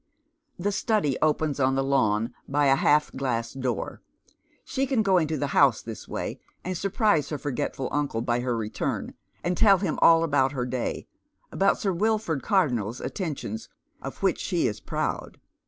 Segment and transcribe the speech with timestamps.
[0.57, 4.01] The study opens on the lawn by a half glass door.
[4.65, 8.57] She can go into tlie house this way, and surprise her forgetful uncle by her
[8.57, 11.05] return, and tell him all about her day,
[11.51, 13.69] about Sir Wilford Cardonnel's attentions,
[14.01, 15.39] of which she is proud.